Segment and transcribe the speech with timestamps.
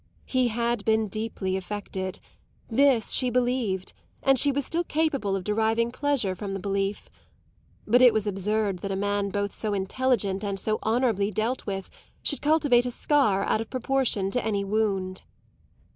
[0.25, 2.19] He had been deeply affected
[2.67, 3.93] this she believed,
[4.23, 7.07] and she was still capable of deriving pleasure from the belief;
[7.85, 11.91] but it was absurd that a man both so intelligent and so honourably dealt with
[12.23, 15.21] should cultivate a scar out of proportion to any wound.